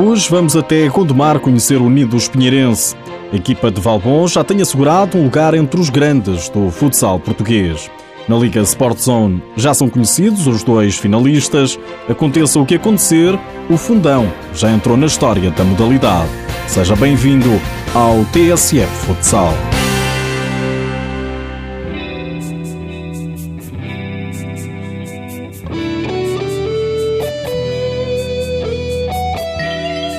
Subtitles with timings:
[0.00, 2.94] Hoje vamos até Gondomar conhecer o Unidos Pinheirense.
[3.32, 7.90] A equipa de Valbon já tem assegurado um lugar entre os grandes do futsal português.
[8.28, 11.76] Na Liga Sport Zone já são conhecidos os dois finalistas.
[12.08, 13.36] Aconteça o que acontecer,
[13.68, 16.30] o Fundão já entrou na história da modalidade.
[16.68, 17.60] Seja bem-vindo
[17.92, 19.52] ao TSF Futsal.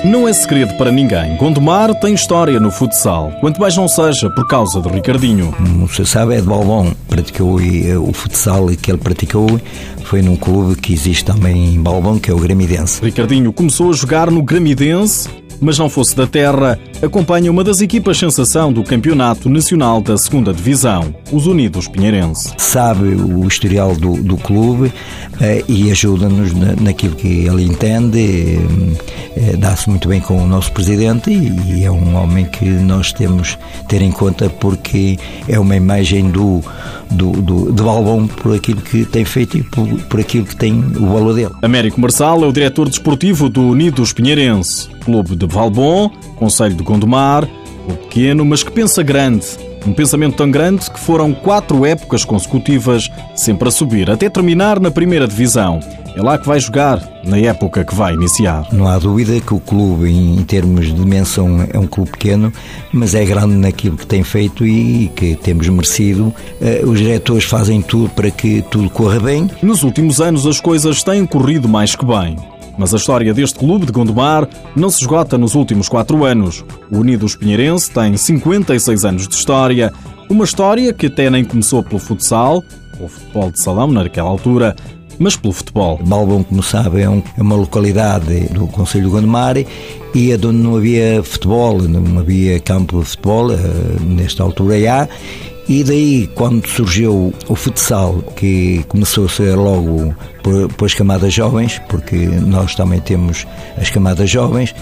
[0.04, 1.36] Não é segredo para ninguém.
[1.36, 5.52] Gondomar tem história no futsal, quanto mais não seja por causa de Ricardinho.
[5.52, 6.92] Como você sabe, é de Balbon.
[7.06, 9.60] Praticou eh, o futsal que ele praticou
[10.04, 13.04] foi num clube que existe também em Balbon, que é o Gramidense.
[13.04, 15.28] Ricardinho começou a jogar no Gramidense
[15.60, 20.52] mas não fosse da terra, acompanha uma das equipas sensação do Campeonato Nacional da Segunda
[20.52, 22.52] Divisão, os Unidos Pinheirense.
[22.58, 24.92] Sabe o historial do, do clube
[25.40, 28.58] eh, e ajuda-nos na, naquilo que ele entende,
[29.36, 33.12] eh, dá-se muito bem com o nosso presidente e, e, é um homem que nós
[33.12, 33.56] temos
[33.88, 36.62] ter em conta porque é uma imagem do,
[37.10, 40.78] do, do de Balbon por aquilo que tem feito e por, por aquilo que tem
[40.78, 41.54] o valor dele.
[41.62, 47.48] Américo Marçal é o diretor desportivo do Unidos Pinheirense, clube de Valbon, Conselho de Gondomar,
[47.88, 49.46] o pequeno, mas que pensa grande.
[49.86, 54.90] Um pensamento tão grande que foram quatro épocas consecutivas sempre a subir, até terminar na
[54.90, 55.80] primeira divisão.
[56.16, 58.66] É lá que vai jogar, na época que vai iniciar.
[58.72, 62.52] Não há dúvida que o clube, em termos de dimensão, é um clube pequeno,
[62.92, 66.34] mas é grande naquilo que tem feito e que temos merecido.
[66.60, 69.48] Eh, os diretores fazem tudo para que tudo corra bem.
[69.62, 72.36] Nos últimos anos as coisas têm corrido mais que bem.
[72.80, 76.64] Mas a história deste clube de Gondomar não se esgota nos últimos quatro anos.
[76.90, 79.92] O Unidos Pinheirense tem 56 anos de história,
[80.30, 82.64] uma história que até nem começou pelo futsal,
[82.98, 84.74] ou futebol de salão naquela altura,
[85.18, 86.00] mas pelo futebol.
[86.02, 90.76] Balbon, como sabe, é, é uma localidade do Conselho de Gondomar e é onde não
[90.76, 93.58] havia futebol, não havia campo de futebol, eh,
[94.00, 95.08] nesta altura já,
[95.70, 101.32] e daí, quando surgiu o futsal, que começou a ser logo por, por, as camadas
[101.32, 103.46] jovens, porque nós também temos
[103.80, 104.74] as camadas jovens,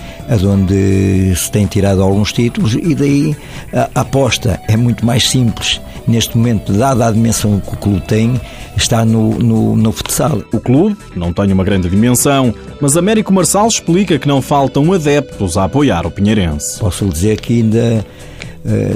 [0.42, 3.36] onde se tem tirado alguns títulos, e daí
[3.70, 5.78] a, aposta é muito mais simples.
[6.06, 8.40] Neste momento, dada a dimensão que o clube tem,
[8.74, 10.40] está no, no, no futsal.
[10.54, 15.58] O clube não tem uma grande dimensão, mas Américo Marçal explica que não faltam adeptos
[15.58, 16.78] a apoiar o Pinheirense.
[16.78, 18.06] Posso lhe dizer que ainda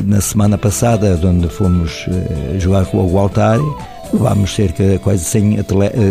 [0.05, 3.63] na semana passada, onde fomos eh, jogar com o Altari,
[4.13, 5.65] levámos cerca de quase 100,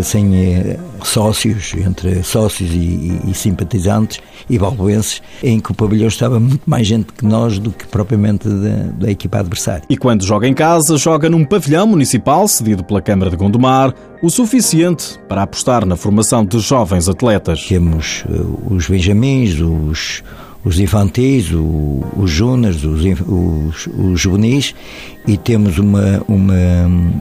[0.03, 6.07] 100 eh, sócios, entre sócios e, e, e, simpatizantes e balboenses, em que o pavilhão
[6.07, 9.83] estava muito mais gente que nós do que propriamente da, da equipa adversária.
[9.89, 14.29] E quando joga em casa, joga num pavilhão municipal cedido pela Câmara de Gondomar, o
[14.29, 17.65] suficiente para apostar na formação de jovens atletas.
[17.67, 20.23] Temos uh, os benjamins, os
[20.63, 24.73] os infantis, o, os júniores, os, os, os juvenis
[25.27, 26.55] e temos uma, uma,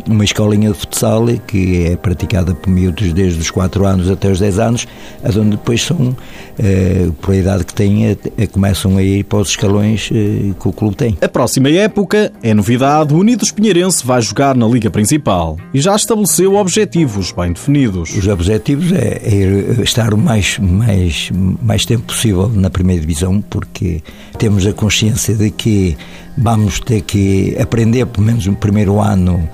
[0.08, 4.38] uma escolinha de futsal que é praticada por miúdos desde os 4 anos até os
[4.38, 4.88] 10 anos,
[5.24, 6.16] onde depois são,
[6.58, 10.68] eh, por a idade que têm, eh, começam a ir para os escalões eh, que
[10.68, 11.18] o clube tem.
[11.20, 15.94] A próxima época é novidade, o Unidos Pinheirense vai jogar na Liga Principal e já
[15.94, 18.16] estabeleceu objetivos bem definidos.
[18.16, 21.30] Os objetivos é, é estar o mais, mais,
[21.62, 24.02] mais tempo possível na primeira divisão, porque
[24.38, 25.96] temos a consciência de que
[26.36, 29.46] vamos ter que aprender, pelo menos no primeiro ano,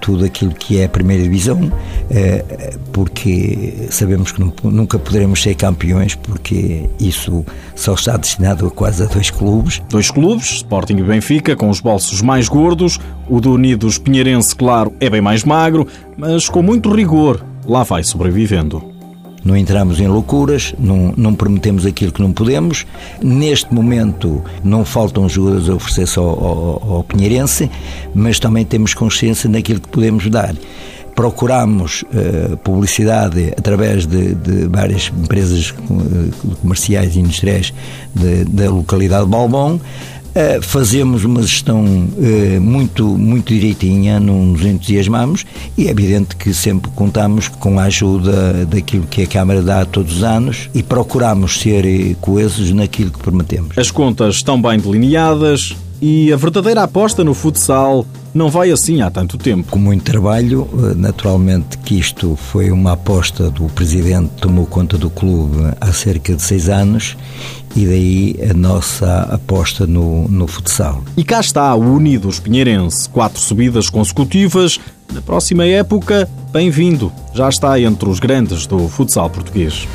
[0.00, 1.72] tudo aquilo que é a primeira divisão,
[2.10, 7.44] eh, porque sabemos que nunca poderemos ser campeões, porque isso
[7.74, 9.82] só está destinado a quase a dois clubes.
[9.88, 14.92] Dois clubes, Sporting e Benfica, com os bolsos mais gordos, o do Unidos Pinheirense, claro,
[15.00, 18.87] é bem mais magro, mas com muito rigor, lá vai sobrevivendo
[19.48, 22.86] não entramos em loucuras, não, não prometemos aquilo que não podemos.
[23.22, 27.70] Neste momento não faltam jogadores a oferecer-se ao, ao, ao Pinheirense,
[28.14, 30.54] mas também temos consciência daquilo que podemos dar
[31.14, 37.74] procuramos uh, publicidade através de, de, várias empresas eh, comerciais e industriais
[38.48, 39.80] da localidade de Balbon
[40.38, 45.44] eh, fazemos uma gestão uh, muito, muito direitinha, não nos entusiasmamos
[45.76, 50.18] e é evidente que sempre contamos com a ajuda daquilo que a Câmara dá todos
[50.18, 53.76] os anos e procuramos ser eh, coesos naquilo que prometemos.
[53.76, 59.10] As contas estão bem delineadas e a verdadeira aposta no futsal não vai assim há
[59.10, 59.72] tanto tempo.
[59.72, 65.56] Com muito trabalho, naturalmente que isto foi uma aposta do Presidente, tomou conta do clube
[65.80, 67.16] há cerca de seis anos
[67.76, 71.02] e daí a nossa aposta no, no futsal.
[71.16, 74.78] E cá está o Unidos Pinheirense, quatro subidas consecutivas.
[75.12, 79.86] Na próxima época, bem-vindo, já está entre os grandes do futsal português.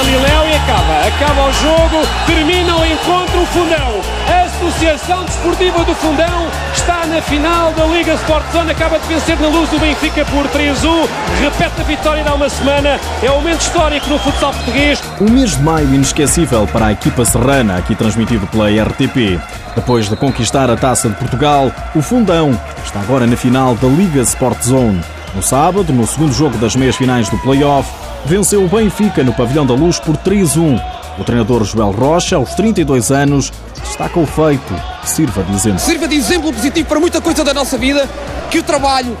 [0.00, 1.06] Galileu e acaba.
[1.06, 4.00] Acaba o jogo, termina o encontro, o Fundão.
[4.26, 9.40] A Associação Desportiva do Fundão está na final da Liga Sport Zone, acaba de vencer
[9.40, 11.08] na luz o Benfica por 3-1,
[11.40, 15.02] repete a vitória de há uma semana, é um momento histórico no futsal português.
[15.18, 19.40] Um mês de maio inesquecível para a equipa serrana, aqui transmitido pela RTP.
[19.74, 22.50] Depois de conquistar a Taça de Portugal, o Fundão
[22.84, 25.00] está agora na final da Liga Sport Zone.
[25.34, 27.90] No sábado, no segundo jogo das meias finais do play-off,
[28.26, 30.78] venceu o Benfica no Pavilhão da Luz por 3-1.
[31.20, 33.52] O treinador Joel Rocha, aos 32 anos,
[33.84, 34.74] destaca o feito.
[35.04, 35.78] Sirva de exemplo.
[35.78, 38.08] Sirva de exemplo positivo para muita coisa da nossa vida,
[38.50, 39.14] que o trabalho,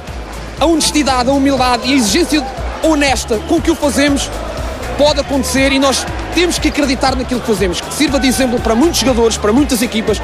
[0.58, 2.42] a honestidade, a humildade e a exigência
[2.82, 4.30] honesta com que o fazemos
[4.96, 7.82] pode acontecer e nós temos que acreditar naquilo que fazemos.
[7.82, 10.22] Que sirva de exemplo para muitos jogadores, para muitas equipas,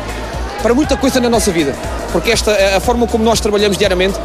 [0.62, 1.74] para muita coisa na nossa vida.
[2.10, 4.18] Porque esta, a forma como nós trabalhamos diariamente,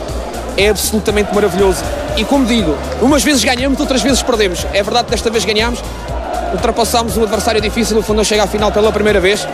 [0.55, 1.83] é absolutamente maravilhoso.
[2.15, 4.65] E como digo, umas vezes ganhamos, outras vezes perdemos.
[4.71, 5.81] É verdade que desta vez ganhamos,
[6.53, 9.47] ultrapassámos um adversário difícil, no fundo não chega à final pela primeira vez,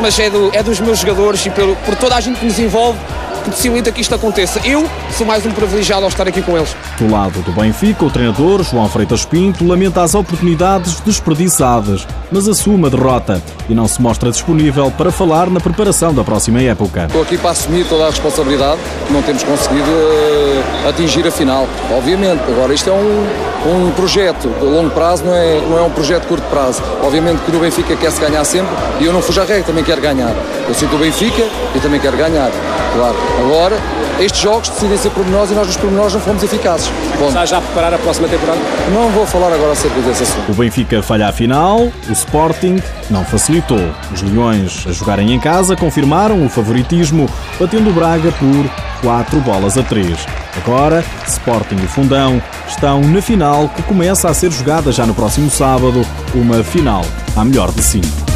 [0.00, 2.58] mas é, do, é dos meus jogadores e pelo, por toda a gente que nos
[2.58, 2.98] envolve
[3.42, 4.60] que possibilita que isto aconteça.
[4.64, 6.74] Eu sou mais um privilegiado ao estar aqui com eles.
[6.98, 12.86] Do lado do Benfica, o treinador João Freitas Pinto lamenta as oportunidades desperdiçadas, mas assume
[12.86, 17.04] a derrota e não se mostra disponível para falar na preparação da próxima época.
[17.06, 18.80] Estou aqui para assumir toda a responsabilidade,
[19.10, 22.40] não temos conseguido uh, atingir a final, obviamente.
[22.48, 26.22] Agora, isto é um, um projeto de longo prazo, não é, não é um projeto
[26.22, 26.82] de curto prazo.
[27.02, 30.00] Obviamente que no Benfica quer-se ganhar sempre e eu não fujo à regra, também quero
[30.00, 30.34] ganhar.
[30.68, 31.42] Eu sinto o Benfica
[31.74, 32.50] e também quero ganhar,
[32.94, 33.16] claro.
[33.38, 33.76] Agora,
[34.20, 36.90] estes jogos decidem ser pormenores e nós nos pormenores não fomos eficazes.
[37.18, 38.58] Bom, Está já a preparar a próxima temporada?
[38.92, 40.52] Não vou falar agora acerca desse assunto.
[40.52, 42.80] O Benfica falha a final, o Sporting
[43.10, 43.80] não facilitou.
[44.12, 48.70] Os Leões, a jogarem em casa, confirmaram o favoritismo, batendo o Braga por
[49.02, 50.26] 4 bolas a 3.
[50.64, 55.50] Agora, Sporting e Fundão estão na final que começa a ser jogada já no próximo
[55.50, 58.31] sábado, uma final à melhor de 5.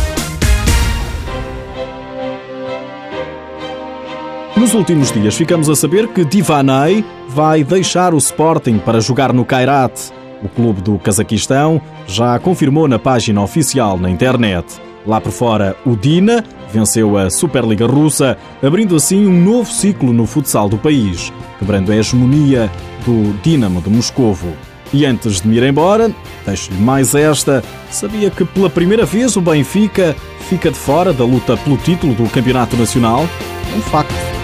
[4.57, 9.45] Nos últimos dias ficamos a saber que Divanay vai deixar o Sporting para jogar no
[9.45, 10.11] Kairat.
[10.43, 14.65] O clube do Cazaquistão já confirmou na página oficial na internet.
[15.07, 16.43] Lá por fora, o Dina
[16.73, 21.97] venceu a Superliga Russa, abrindo assim um novo ciclo no futsal do país, quebrando a
[21.97, 22.71] hegemonia
[23.05, 24.49] do Dinamo de Moscovo.
[24.91, 26.11] E antes de me ir embora,
[26.47, 27.63] deixo-lhe mais esta.
[27.91, 30.17] Sabia que pela primeira vez o Benfica
[30.49, 33.29] fica de fora da luta pelo título do Campeonato Nacional?
[33.73, 34.36] É um facto.